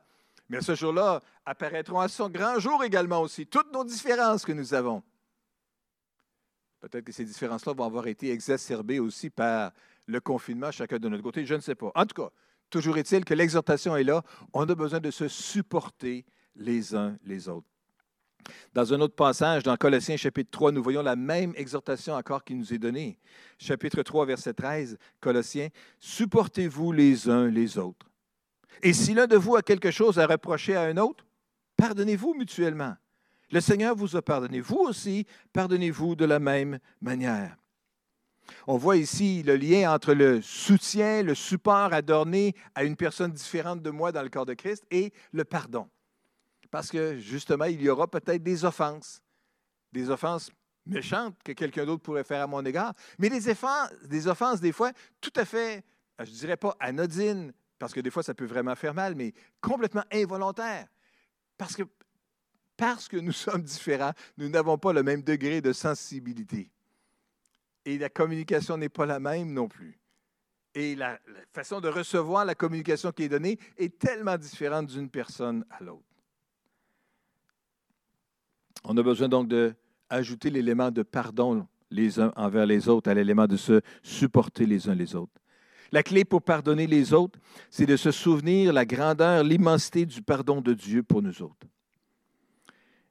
[0.49, 4.73] Mais ce jour-là apparaîtront à son grand jour également aussi toutes nos différences que nous
[4.73, 5.01] avons.
[6.79, 9.71] Peut-être que ces différences-là vont avoir été exacerbées aussi par
[10.07, 11.91] le confinement chacun de notre côté, je ne sais pas.
[11.95, 12.29] En tout cas,
[12.69, 14.23] toujours est-il que l'exhortation est là.
[14.53, 17.67] On a besoin de se supporter les uns les autres.
[18.73, 22.53] Dans un autre passage, dans Colossiens chapitre 3, nous voyons la même exhortation encore qui
[22.53, 23.17] nous est donnée.
[23.57, 28.09] Chapitre 3, verset 13, Colossiens, Supportez-vous les uns les autres.
[28.83, 31.25] Et si l'un de vous a quelque chose à reprocher à un autre,
[31.77, 32.95] pardonnez-vous mutuellement.
[33.51, 34.59] Le Seigneur vous a pardonné.
[34.59, 37.55] Vous aussi, pardonnez-vous de la même manière.
[38.67, 43.81] On voit ici le lien entre le soutien, le support donner à une personne différente
[43.81, 45.87] de moi dans le corps de Christ et le pardon
[46.75, 49.21] parce que justement, il y aura peut-être des offenses,
[49.93, 50.51] des offenses
[50.85, 54.73] méchantes que quelqu'un d'autre pourrait faire à mon égard, mais des offenses, des offenses, des
[54.73, 55.85] fois, tout à fait,
[56.19, 59.33] je ne dirais pas anodines, parce que des fois, ça peut vraiment faire mal, mais
[59.61, 60.87] complètement involontaires.
[61.57, 61.83] Parce que,
[62.75, 66.69] parce que nous sommes différents, nous n'avons pas le même degré de sensibilité.
[67.85, 69.99] Et la communication n'est pas la même non plus.
[70.73, 71.19] Et la
[71.53, 76.03] façon de recevoir la communication qui est donnée est tellement différente d'une personne à l'autre.
[78.83, 83.47] On a besoin donc d'ajouter l'élément de pardon les uns envers les autres à l'élément
[83.47, 85.41] de se supporter les uns les autres.
[85.91, 90.59] La clé pour pardonner les autres, c'est de se souvenir la grandeur, l'immensité du pardon
[90.59, 91.67] de Dieu pour nous autres.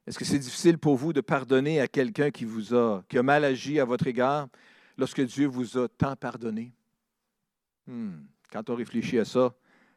[0.07, 3.23] Est-ce que c'est difficile pour vous de pardonner à quelqu'un qui vous a, qui a
[3.23, 4.47] mal agi à votre égard
[4.97, 6.73] lorsque Dieu vous a tant pardonné?
[7.87, 8.25] Hmm.
[8.51, 9.53] Quand on réfléchit à ça,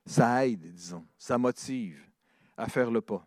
[0.07, 2.01] ça aide, disons, ça motive
[2.57, 3.27] à faire le pas.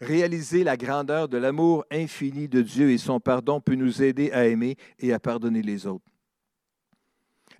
[0.00, 4.46] Réaliser la grandeur de l'amour infini de Dieu et son pardon peut nous aider à
[4.46, 6.04] aimer et à pardonner les autres.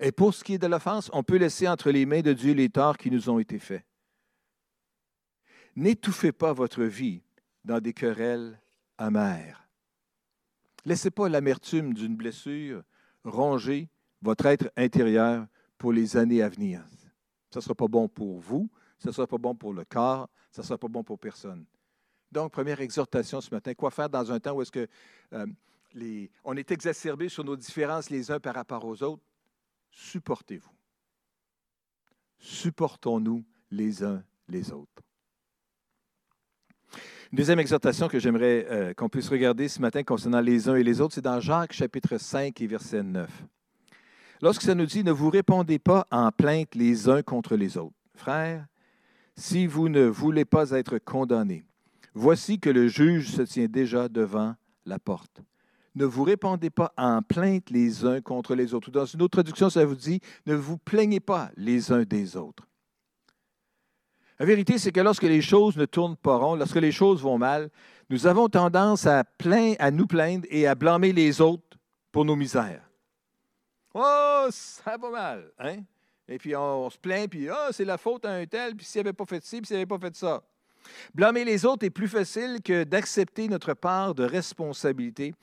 [0.01, 2.53] Et pour ce qui est de l'offense, on peut laisser entre les mains de Dieu
[2.53, 3.85] les torts qui nous ont été faits.
[5.77, 7.24] N'étouffez pas votre vie
[7.65, 8.59] dans des querelles
[8.99, 9.69] amères.
[10.85, 12.83] Laissez pas l'amertume d'une blessure
[13.25, 13.89] ronger
[14.23, 15.47] votre être intérieur
[15.79, 16.85] pour les années à venir.
[17.51, 20.29] Ce ne sera pas bon pour vous, ce ne sera pas bon pour le corps,
[20.51, 21.65] ce ne sera pas bon pour personne.
[22.33, 24.89] Donc, première exhortation ce matin, quoi faire dans un temps où est-ce que
[25.33, 25.47] euh,
[26.43, 29.23] on est exacerbé sur nos différences les uns par rapport aux autres?
[29.91, 30.73] Supportez-vous.
[32.39, 35.04] Supportons-nous les uns les autres.
[37.35, 40.85] Une deuxième exhortation que j'aimerais euh, qu'on puisse regarder ce matin concernant les uns et
[40.85, 43.29] les autres, c'est dans Jacques chapitre 5 et verset 9.
[44.41, 47.97] Lorsque ça nous dit, ne vous répondez pas en plainte les uns contre les autres.
[48.15, 48.65] Frères,
[49.35, 51.65] si vous ne voulez pas être condamnés,
[52.15, 54.55] Voici que le juge se tient déjà devant
[54.87, 55.43] la porte.
[55.97, 58.93] ne vous répandez pas en plainte les uns contre les autres.
[58.93, 62.69] Dans une autre traduction, ça vous dit, ne vous plaignez pas les uns des autres.
[64.39, 67.39] La vérité, c'est que lorsque les choses ne tournent pas rond, lorsque les choses vont
[67.39, 67.71] mal,
[68.11, 69.25] nous avons tendance à,
[69.93, 71.79] nous plaindre et à blâmer les autres
[72.11, 72.83] pour nos misères.
[73.95, 75.79] Oh, ça va mal, hein?
[76.27, 79.01] Et puis on, se plaint, puis oh, c'est la faute à un tel, puis s'il
[79.01, 80.43] n'avait pas fait ci, puis s'il n'avait pas fait ça.
[81.15, 85.35] Blâmer les autres est plus facile que d'accepter notre part de responsabilité,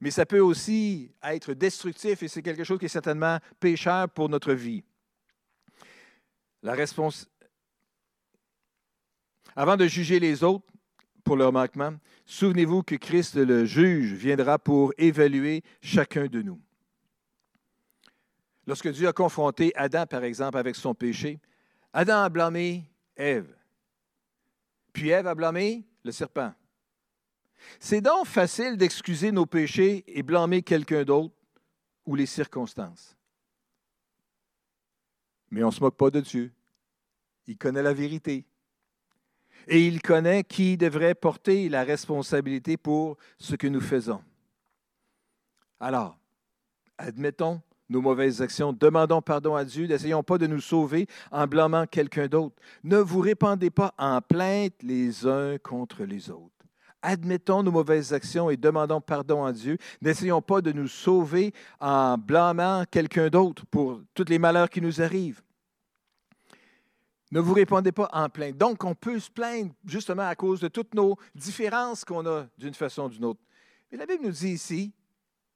[0.00, 4.28] mais ça peut aussi être destructif et c'est quelque chose qui est certainement pécheur pour
[4.28, 4.82] notre vie.
[6.62, 7.28] La réponse.
[9.56, 10.66] Avant de juger les autres
[11.22, 11.94] pour leur manquement,
[12.26, 16.60] souvenez-vous que Christ, le juge, viendra pour évaluer chacun de nous.
[18.66, 21.40] Lorsque Dieu a confronté Adam, par exemple, avec son péché,
[21.92, 22.84] Adam a blâmé
[23.16, 23.54] Ève.
[24.92, 26.52] Puis Ève a blâmé le serpent.
[27.78, 31.34] C'est donc facile d'excuser nos péchés et blâmer quelqu'un d'autre
[32.04, 33.16] ou les circonstances.
[35.50, 36.52] Mais on ne se moque pas de Dieu.
[37.46, 38.44] Il connaît la vérité.
[39.68, 44.22] Et il connaît qui devrait porter la responsabilité pour ce que nous faisons.
[45.80, 46.18] Alors,
[46.98, 48.72] admettons nos mauvaises actions.
[48.72, 49.86] Demandons pardon à Dieu.
[49.86, 52.56] N'essayons pas de nous sauver en blâmant quelqu'un d'autre.
[52.82, 56.50] Ne vous répandez pas en plainte les uns contre les autres.
[57.02, 59.76] Admettons nos mauvaises actions et demandons pardon à Dieu.
[60.00, 65.02] N'essayons pas de nous sauver en blâmant quelqu'un d'autre pour tous les malheurs qui nous
[65.02, 65.42] arrivent.
[67.34, 68.56] Ne vous répandez pas en plainte.
[68.56, 72.74] Donc, on peut se plaindre justement à cause de toutes nos différences qu'on a d'une
[72.74, 73.40] façon ou d'une autre.
[73.90, 74.92] Mais la Bible nous dit ici,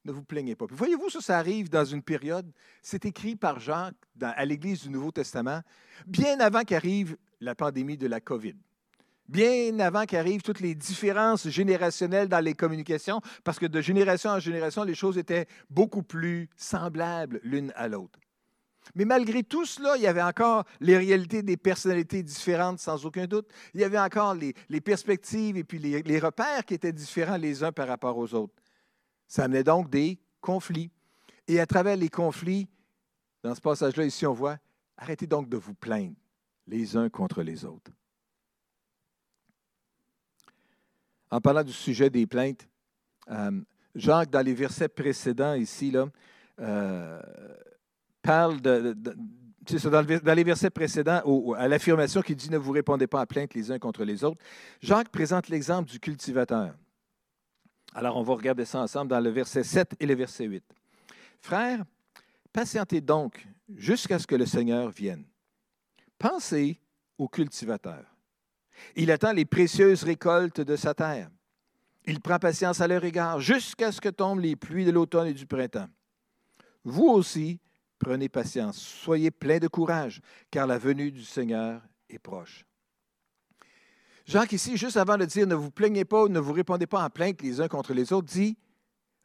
[0.05, 0.67] ne vous plaignez pas.
[0.69, 2.51] Voyez-vous, ça, ça arrive dans une période,
[2.83, 5.61] c'est écrit par Jacques à l'Église du Nouveau Testament,
[6.05, 8.57] bien avant qu'arrive la pandémie de la COVID.
[9.29, 14.41] Bien avant qu'arrivent toutes les différences générationnelles dans les communications, parce que de génération en
[14.41, 18.19] génération, les choses étaient beaucoup plus semblables l'une à l'autre.
[18.95, 23.27] Mais malgré tout cela, il y avait encore les réalités des personnalités différentes, sans aucun
[23.27, 23.49] doute.
[23.75, 27.73] Il y avait encore les, perspectives et puis les repères qui étaient différents les uns
[27.73, 28.55] par rapport aux autres.
[29.29, 30.91] Ça amenait donc des conflits.
[31.47, 32.69] Et à travers les conflits,
[33.43, 34.59] dans ce passage-là, ici, on voit,
[34.97, 36.17] arrêtez donc de vous plaindre
[36.67, 37.91] les uns contre les autres.
[41.31, 42.67] En parlant du sujet des plaintes,
[43.31, 43.61] euh,
[43.95, 46.09] Jacques, dans les versets précédents ici, là,
[46.61, 47.21] euh,
[48.29, 51.23] de, dans, les versets précédents,
[51.57, 54.41] à l'affirmation qui dit ne vous répondez pas à plainte les uns contre les autres,
[54.81, 56.75] Jacques présente l'exemple du cultivateur.
[57.95, 60.63] Alors, on va regarder ça ensemble dans le verset 7 et le verset 8.
[61.41, 61.85] Frères,
[62.53, 65.25] patientez donc jusqu'à ce que le Seigneur vienne.
[66.19, 66.81] Pensez
[67.17, 68.05] au cultivateur.
[68.95, 71.31] Il attend les précieuses récoltes de sa terre.
[72.07, 75.35] Il prend patience à leur égard jusqu'à ce que tombent les pluies de l'automne et
[75.35, 75.89] du printemps.
[76.85, 77.61] Vous aussi,
[77.99, 82.65] prenez patience, soyez pleins de courage, car la venue du Seigneur est proche.
[84.25, 87.11] Jacques, ici, juste avant de dire ne vous plaignez pas, ne vous répondez pas en
[87.11, 88.57] plainte les uns contre les autres, dit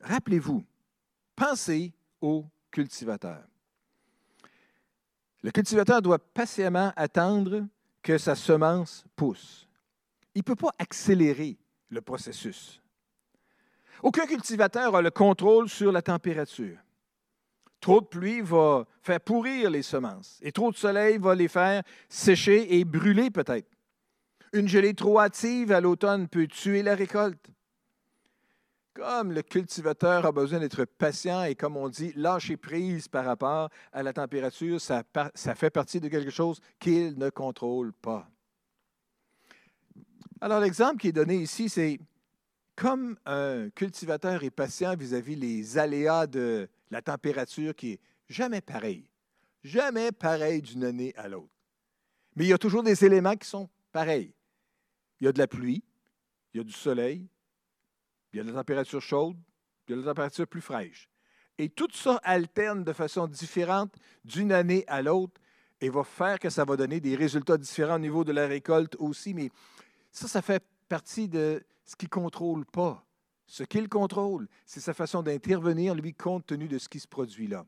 [0.01, 0.63] rappelez-vous,
[1.35, 3.43] pensez au cultivateur.
[5.41, 7.67] Le cultivateur doit patiemment attendre
[8.01, 9.67] que sa semence pousse.
[10.35, 11.57] Il ne peut pas accélérer
[11.89, 12.81] le processus.
[14.01, 16.77] Aucun cultivateur a le contrôle sur la température.
[17.83, 21.83] Trop de pluie va faire pourrir les semences et trop de soleil va les faire
[22.07, 23.67] sécher et brûler peut-être.
[24.53, 27.45] Une gelée trop hâtive à l'automne peut tuer la récolte.
[28.93, 33.69] Comme le cultivateur a besoin d'être patient et comme on dit, lâcher prise par rapport
[33.91, 35.03] à la température, ça,
[35.35, 38.25] ça fait partie de quelque chose qu'il ne contrôle pas.
[40.39, 41.99] Alors l'exemple qui est donné ici, c'est
[42.77, 49.09] comme un cultivateur est patient vis-à-vis les aléas de la température qui est jamais pareil,
[49.63, 51.53] jamais pareil d'une année à l'autre.
[52.35, 54.33] Mais il y a toujours des éléments qui sont pareils
[55.23, 55.81] il y a de la pluie,
[56.53, 57.29] il y a du soleil,
[58.33, 59.37] il y a de la température chaude,
[59.87, 61.09] il y a de la température plus fraîche.
[61.57, 65.39] Et tout ça alterne de façon différente d'une année à l'autre
[65.79, 68.97] et va faire que ça va donner des résultats différents au niveau de la récolte
[68.99, 69.33] aussi.
[69.33, 69.49] Mais
[70.11, 73.05] ça, ça fait partie de ce qu'il ne contrôle pas.
[73.45, 77.47] Ce qu'il contrôle, c'est sa façon d'intervenir, lui, compte tenu de ce qui se produit
[77.47, 77.65] là.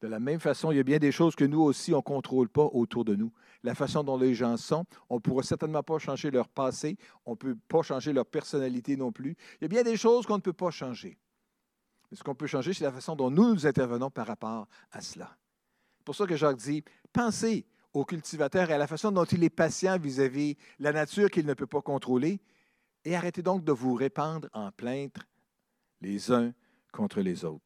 [0.00, 2.02] De la même façon, il y a bien des choses que nous aussi, on ne
[2.02, 3.30] contrôle pas autour de nous.
[3.62, 7.32] La façon dont les gens sont, on ne pourra certainement pas changer leur passé, on
[7.32, 9.36] ne peut pas changer leur personnalité non plus.
[9.60, 11.18] Il y a bien des choses qu'on ne peut pas changer.
[12.10, 15.02] Mais ce qu'on peut changer, c'est la façon dont nous nous intervenons par rapport à
[15.02, 15.36] cela.
[15.98, 19.44] C'est pour ça que Jacques dit, pensez au cultivateur et à la façon dont il
[19.44, 22.40] est patient vis-à-vis -vis la nature qu'il ne peut pas contrôler,
[23.04, 25.16] et arrêtez donc de vous répandre en plainte
[26.00, 26.52] les uns
[26.92, 27.64] contre les autres.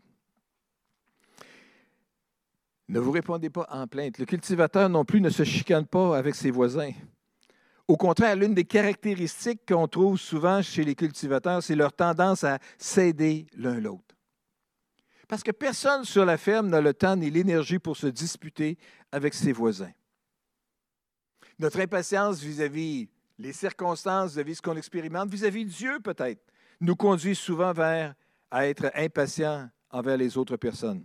[2.88, 4.18] Ne vous répondez pas en plainte.
[4.18, 6.92] Le cultivateur non plus ne se chicane pas avec ses voisins.
[7.88, 12.58] Au contraire, l'une des caractéristiques qu'on trouve souvent chez les cultivateurs, c'est leur tendance à
[12.78, 14.14] s'aider l'un l'autre.
[15.28, 18.78] Parce que personne sur la ferme n'a le temps ni l'énergie pour se disputer
[19.10, 19.92] avec ses voisins.
[21.58, 26.42] Notre impatience vis-à-vis les circonstances, vis-à-vis ce qu'on expérimente, vis-à-vis de Dieu peut-être,
[26.80, 28.14] nous conduit souvent vers
[28.50, 31.04] à être impatients envers les autres personnes.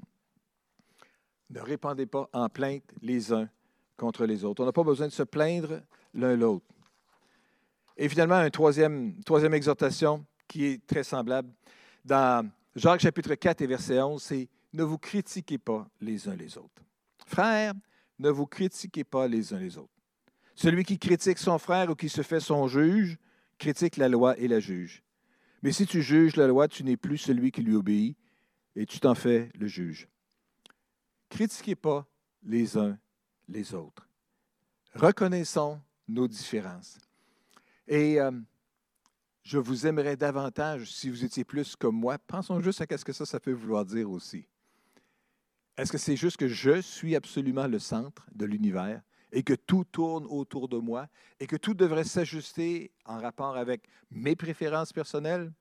[1.49, 3.49] Ne répandez pas en plainte les uns
[3.97, 4.61] contre les autres.
[4.61, 5.81] On n'a pas besoin de se plaindre
[6.13, 6.65] l'un l'autre.
[7.97, 11.49] Et finalement, une troisième, troisième exhortation qui est très semblable.
[12.05, 16.57] Dans Jacques chapitre 4 et verset 11, c'est Ne vous critiquez pas les uns les
[16.57, 16.81] autres.
[17.25, 17.73] Frères,
[18.19, 19.98] ne vous critiquez pas les uns les autres.
[20.61, 23.17] Celui qui critique son frère ou qui se fait son juge,
[23.59, 25.03] critique la loi et la juge.
[25.61, 28.17] Mais si tu juges la loi, tu n'es plus celui qui lui obéit
[28.75, 30.09] et tu t'en fais le juge.
[31.29, 32.05] Critiquez pas
[32.43, 32.99] les uns
[33.47, 34.05] les autres.
[34.95, 36.97] Reconnaissons nos différences.
[37.87, 38.29] Et euh,
[39.43, 42.17] je vous aimerais davantage si vous étiez plus comme moi.
[42.17, 44.45] Pensons juste à ce que ça, ça peut vouloir dire aussi.
[45.77, 49.01] Est-ce que c'est juste que je suis absolument le centre de l'univers?
[49.31, 51.07] Et que tout tourne autour de moi
[51.39, 55.51] et que tout devrait s'ajuster en rapport avec mes préférences personnelles?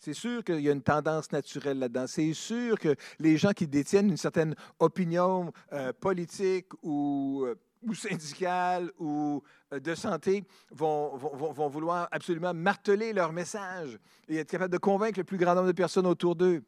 [0.00, 2.06] C'est sûr qu'il y a une tendance naturelle là-dedans.
[2.06, 7.94] C'est sûr que les gens qui détiennent une certaine opinion euh, politique ou, euh, ou,
[7.94, 9.42] syndicale ou
[9.72, 15.24] euh, de santé vont, vouloir absolument marteler leur message et être capable de convaincre le
[15.24, 16.62] plus grand nombre de personnes autour d'eux.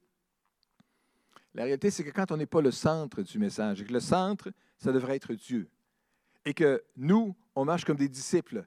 [1.55, 4.00] La réalité, c'est que quand on n'est pas le centre du message, et que le
[4.00, 5.68] centre, ça devrait être Dieu,
[6.44, 8.66] et que nous, on marche comme des disciples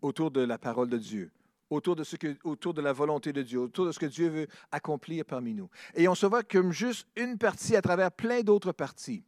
[0.00, 1.30] autour de la parole de Dieu,
[1.70, 5.68] autour de, la volonté de Dieu, autour de ce que Dieu veut accomplir parmi nous.
[5.94, 9.24] Et on se voit comme juste une partie à travers plein d'autres parties.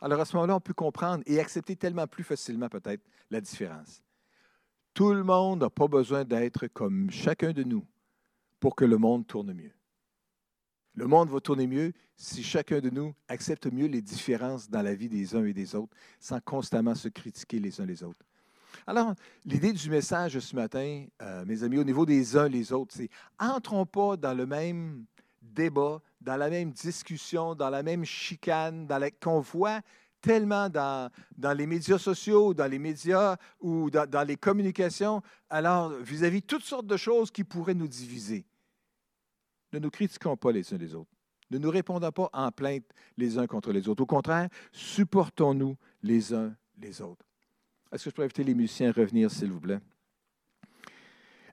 [0.00, 4.02] Alors à ce moment-là, on peut comprendre et accepter tellement plus facilement peut-être la différence.
[4.94, 7.86] Tout le monde n'a pas besoin d'être comme chacun de nous
[8.58, 9.72] pour que le monde tourne mieux.
[10.94, 14.94] Le monde va tourner mieux si chacun de nous accepte mieux les différences dans la
[14.94, 18.26] vie des uns et des autres sans constamment se critiquer les uns les autres.
[18.86, 22.94] Alors, l'idée du message ce matin, euh, mes amis, au niveau des uns les autres,
[22.96, 25.04] c'est entrons pas dans le même
[25.42, 28.88] débat, dans la même discussion, dans la même chicane
[29.20, 29.80] qu'on voit
[30.20, 35.90] tellement dans, dans, les médias sociaux, dans les médias ou dans, dans les communications, alors
[35.94, 38.44] vis-à-vis -vis toutes sortes de choses qui pourraient nous diviser.
[39.72, 41.10] Ne nous critiquons pas les uns les autres.
[41.50, 42.84] Ne nous répondons pas en plainte
[43.16, 44.02] les uns contre les autres.
[44.02, 47.24] Au contraire, supportons-nous les uns les autres.
[47.92, 49.80] Est-ce que je peux inviter les musiciens à revenir, s'il vous plaît?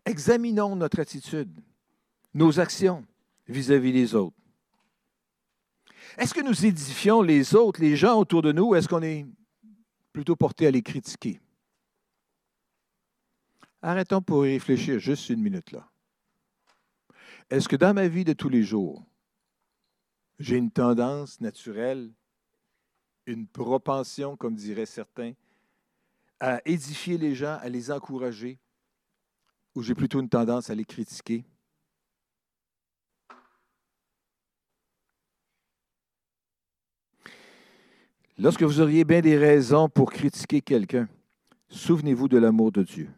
[0.06, 1.50] Examinons notre attitude,
[2.34, 3.06] nos actions
[3.48, 4.36] vis-à-vis des autres.
[6.18, 9.26] Est-ce que nous édifions les autres, les gens autour de nous, ou est-ce qu'on est
[10.14, 11.40] plutôt porté à les critiquer?
[13.82, 15.88] Arrêtons pour y réfléchir juste une minute là.
[17.50, 19.06] Est-ce que dans ma vie de tous les jours,
[20.38, 22.12] j'ai une tendance naturelle,
[23.26, 25.34] une propension, comme diraient certains,
[26.40, 28.60] à édifier les gens, à les encourager,
[29.76, 31.46] ou j'ai plutôt une tendance à les critiquer?
[38.38, 41.10] Lorsque vous auriez bien des raisons pour critiquer quelqu'un,
[41.70, 43.10] souvenez-vous de l'amour de Dieu.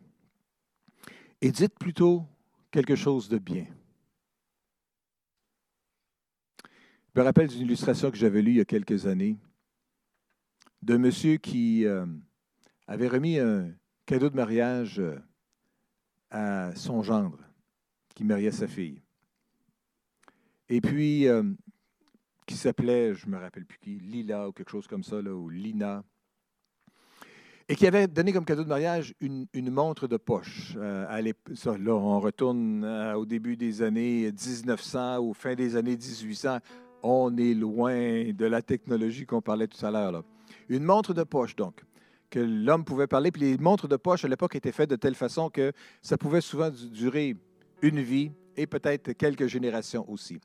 [1.41, 2.25] Et dites plutôt
[2.71, 3.65] quelque chose de bien.
[7.09, 9.36] Je me rappelle d'une illustration que j'avais lue il y a quelques années
[10.82, 12.05] d'un monsieur qui euh,
[12.88, 13.73] avait remis un
[14.05, 15.19] cadeau de mariage euh,
[16.32, 17.38] à son gendre
[18.15, 19.01] qui mariait sa fille.
[20.69, 21.43] Et puis, euh,
[22.45, 25.34] qui s'appelait, je ne me rappelle plus qui, Lila ou quelque chose comme ça, là,
[25.34, 26.05] ou Lina,
[27.67, 30.75] et qui avait donné comme cadeau de mariage une, montre de poche.
[30.75, 31.34] là,
[31.67, 36.60] on retourne au début des années 1900, ou fin des années 1800
[37.03, 40.23] on est loin de la technologie qu'on parlait tout à l'heure.
[40.67, 41.83] Une montre de poche, donc,
[42.29, 43.32] que l'homme pouvait parler.
[43.32, 45.71] Puis les montres de poche, à l'époque, étaient faites de telle façon que
[46.01, 47.36] ça pouvait souvent durer
[47.82, 50.39] une vie et peut-être quelques générations aussi.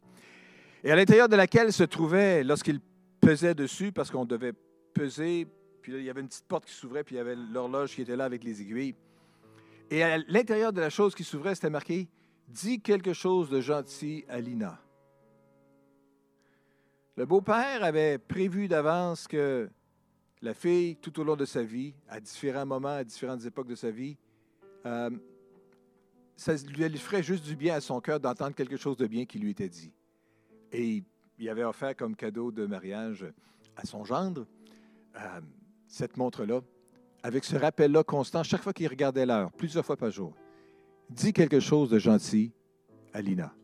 [0.82, 2.80] Et à l'intérieur de laquelle se trouvait, lorsqu'il
[3.20, 4.52] pesait dessus, parce qu'on devait
[4.92, 5.46] peser,
[5.82, 8.02] puis il y avait une petite porte qui s'ouvrait, puis il y avait l'horloge qui
[8.02, 8.94] était là avec les aiguilles.
[9.90, 12.08] Et à l'intérieur de la chose qui s'ouvrait, c'était marqué
[12.48, 14.78] Dis quelque chose de gentil à Lina.
[17.16, 19.70] Le beau-père avait prévu d'avance que
[20.42, 23.76] la fille, tout au long de sa vie, à différents moments, à différentes époques de
[23.76, 24.16] sa vie,
[24.84, 25.10] euh,
[26.36, 29.38] ça lui ferait juste du bien à son cœur d'entendre quelque chose de bien qui
[29.38, 29.92] lui était dit.
[30.72, 31.04] Et
[31.38, 33.24] il avait offert comme cadeau de mariage
[33.76, 34.44] à son gendre
[35.16, 35.40] euh,
[35.86, 36.62] cette montre-là,
[37.22, 40.34] avec ce rappel-là constant, chaque fois qu'il regardait l'heure, plusieurs fois par jour.
[41.08, 42.52] Dis quelque chose de gentil
[43.12, 43.54] à Lina.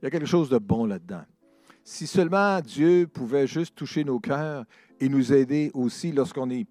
[0.00, 1.24] Il y a quelque chose de bon là-dedans.
[1.88, 4.64] Si seulement Dieu pouvait juste toucher nos cœurs
[4.98, 6.66] et nous aider aussi lorsqu'on est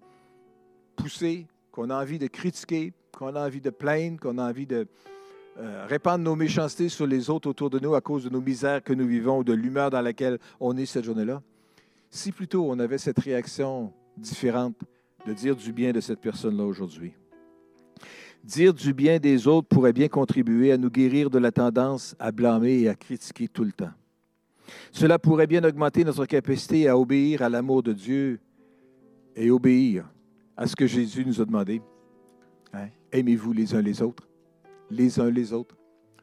[0.94, 4.86] poussé, qu'on a envie de critiquer, qu'on a envie de plaindre, qu'on a envie de
[5.56, 8.82] euh, répandre nos méchancetés sur les autres autour de nous à cause de nos misères
[8.82, 11.40] que nous vivons ou de l'humeur dans laquelle on est cette journée-là.
[12.10, 14.76] Si plutôt on avait cette réaction différente
[15.26, 17.14] de dire du bien de cette personne-là aujourd'hui.
[18.44, 22.32] Dire du bien des autres pourrait bien contribuer à nous guérir de la tendance à
[22.32, 23.92] blâmer et à critiquer tout le temps.
[24.92, 28.40] Cela pourrait bien augmenter notre capacité à obéir à l'amour de Dieu
[29.34, 30.04] et obéir
[30.56, 31.82] à ce que Jésus nous a demandé.
[32.72, 32.88] Hein?
[33.12, 34.28] Aimez-vous les uns les autres,
[34.90, 35.76] les uns les autres.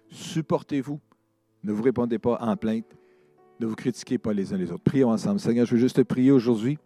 [0.09, 0.99] Supportez-vous.
[1.63, 2.97] Ne vous répondez pas en plainte.
[3.59, 4.83] Ne vous critiquez pas les uns les autres.
[4.83, 5.39] Prions ensemble.
[5.39, 6.77] Seigneur, je veux juste te prier aujourd'hui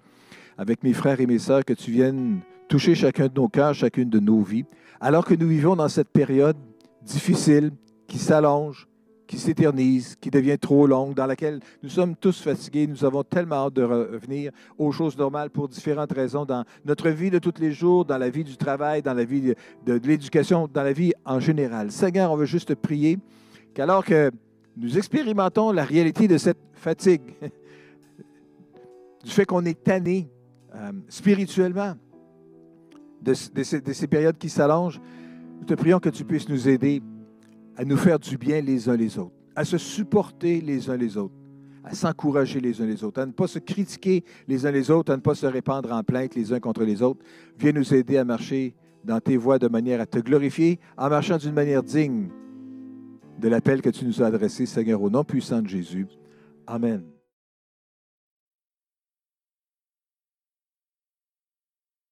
[0.58, 4.10] avec mes frères et mes sœurs que tu viennes toucher chacun de nos cœurs, chacune
[4.10, 4.66] de nos vies,
[5.00, 6.58] alors que nous vivons dans cette période
[7.02, 7.72] difficile
[8.08, 8.88] qui s'allonge,
[9.28, 13.68] qui s'éternise, qui devient trop longue, dans laquelle nous sommes tous fatigués, nous avons tellement
[13.68, 17.72] hâte de revenir aux choses normales pour différentes raisons dans notre vie de tous les
[17.72, 19.56] jours, dans la vie du travail, dans la vie de,
[20.00, 21.92] de l'éducation, dans la vie en général.
[21.92, 23.20] Seigneur, on veut juste prier
[23.74, 24.32] qu'alors que
[24.78, 27.22] nous expérimentons la réalité de cette fatigue,
[29.24, 30.30] du fait qu'on est tanné
[30.76, 31.96] euh, spirituellement,
[33.22, 35.02] de, ces, périodes qui s'allongent,
[35.60, 37.02] nous te prions que tu puisses nous aider
[37.78, 41.16] à nous faire du bien les uns les autres, à se supporter les uns les
[41.16, 41.36] autres,
[41.84, 45.14] à s'encourager les uns les autres, à ne pas se critiquer les uns les autres,
[45.14, 47.24] à ne pas se répandre en plainte les uns contre les autres.
[47.60, 48.76] Viens nous aider à marcher
[49.06, 52.30] dans tes voies de manière à te glorifier, en marchant d'une manière digne
[53.40, 56.08] de l'appel que tu nous as adressé, Seigneur, au nom puissant de Jésus.
[56.66, 57.17] Amen.